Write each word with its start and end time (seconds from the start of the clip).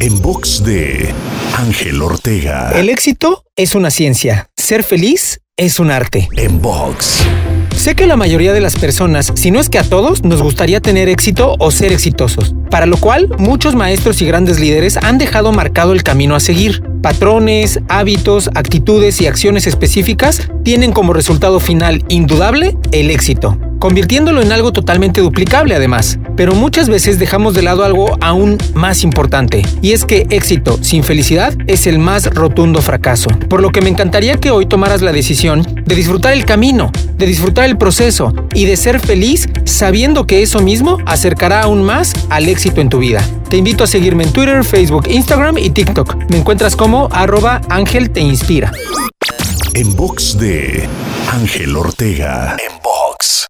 En 0.00 0.22
box 0.22 0.62
de 0.64 1.12
Ángel 1.56 2.00
Ortega. 2.02 2.70
El 2.72 2.88
éxito 2.88 3.44
es 3.56 3.74
una 3.74 3.90
ciencia. 3.90 4.48
Ser 4.56 4.84
feliz 4.84 5.40
es 5.56 5.80
un 5.80 5.90
arte. 5.90 6.28
En 6.36 6.62
box. 6.62 7.24
Sé 7.76 7.94
que 7.94 8.06
la 8.06 8.16
mayoría 8.16 8.52
de 8.52 8.60
las 8.60 8.76
personas, 8.76 9.32
si 9.34 9.50
no 9.50 9.60
es 9.60 9.68
que 9.68 9.78
a 9.78 9.82
todos, 9.82 10.24
nos 10.24 10.42
gustaría 10.42 10.80
tener 10.80 11.08
éxito 11.08 11.56
o 11.58 11.70
ser 11.70 11.92
exitosos, 11.92 12.54
para 12.70 12.86
lo 12.86 12.96
cual 12.96 13.28
muchos 13.38 13.74
maestros 13.74 14.20
y 14.22 14.26
grandes 14.26 14.60
líderes 14.60 14.96
han 14.96 15.18
dejado 15.18 15.52
marcado 15.52 15.92
el 15.92 16.02
camino 16.02 16.34
a 16.34 16.40
seguir. 16.40 16.82
Patrones, 17.02 17.80
hábitos, 17.88 18.50
actitudes 18.54 19.20
y 19.20 19.26
acciones 19.26 19.66
específicas 19.66 20.48
tienen 20.64 20.92
como 20.92 21.12
resultado 21.12 21.60
final 21.60 22.04
indudable 22.08 22.76
el 22.92 23.10
éxito 23.10 23.58
convirtiéndolo 23.78 24.42
en 24.42 24.52
algo 24.52 24.72
totalmente 24.72 25.20
duplicable 25.20 25.74
además. 25.74 26.18
Pero 26.36 26.54
muchas 26.54 26.88
veces 26.88 27.18
dejamos 27.18 27.54
de 27.54 27.62
lado 27.62 27.84
algo 27.84 28.16
aún 28.20 28.58
más 28.74 29.02
importante, 29.02 29.62
y 29.82 29.92
es 29.92 30.04
que 30.04 30.26
éxito 30.30 30.78
sin 30.82 31.04
felicidad 31.04 31.54
es 31.66 31.86
el 31.86 31.98
más 31.98 32.26
rotundo 32.26 32.80
fracaso. 32.80 33.28
Por 33.48 33.60
lo 33.60 33.70
que 33.70 33.80
me 33.80 33.88
encantaría 33.88 34.36
que 34.36 34.50
hoy 34.50 34.66
tomaras 34.66 35.02
la 35.02 35.12
decisión 35.12 35.66
de 35.84 35.94
disfrutar 35.94 36.32
el 36.32 36.44
camino, 36.44 36.92
de 37.16 37.26
disfrutar 37.26 37.64
el 37.64 37.76
proceso 37.76 38.32
y 38.54 38.64
de 38.66 38.76
ser 38.76 39.00
feliz 39.00 39.48
sabiendo 39.64 40.26
que 40.26 40.42
eso 40.42 40.60
mismo 40.60 40.98
acercará 41.06 41.62
aún 41.62 41.82
más 41.82 42.12
al 42.30 42.48
éxito 42.48 42.80
en 42.80 42.88
tu 42.88 42.98
vida. 42.98 43.22
Te 43.48 43.56
invito 43.56 43.84
a 43.84 43.86
seguirme 43.86 44.24
en 44.24 44.32
Twitter, 44.32 44.62
Facebook, 44.62 45.06
Instagram 45.08 45.58
y 45.58 45.70
TikTok. 45.70 46.30
Me 46.30 46.38
encuentras 46.38 46.76
como 46.76 47.08
arroba 47.10 47.60
Ángel 47.68 48.10
Te 48.10 48.20
Inspira. 48.20 48.72
En 49.74 49.94
box 49.96 50.38
de 50.38 50.88
Ángel 51.30 51.76
Ortega. 51.76 52.56
En 52.58 52.82
box. 52.82 53.46